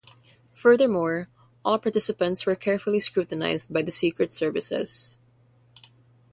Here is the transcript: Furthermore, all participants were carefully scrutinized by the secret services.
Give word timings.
Furthermore, 0.55 1.29
all 1.63 1.77
participants 1.77 2.47
were 2.47 2.55
carefully 2.55 2.99
scrutinized 2.99 3.71
by 3.71 3.83
the 3.83 3.91
secret 3.91 4.31
services. 4.31 5.19